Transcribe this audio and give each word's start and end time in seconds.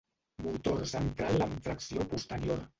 Motor 0.45 0.79
central 0.93 1.47
amb 1.49 1.63
tracció 1.69 2.11
posterior. 2.17 2.69